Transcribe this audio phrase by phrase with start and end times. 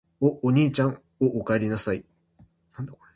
[0.19, 2.03] お、おにいちゃん・・・お、おかえりなさい・・・